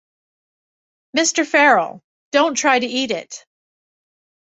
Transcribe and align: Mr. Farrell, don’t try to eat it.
Mr. 1.15 1.45
Farrell, 1.45 2.01
don’t 2.31 2.57
try 2.57 2.79
to 2.79 2.87
eat 2.87 3.11
it. 3.11 3.45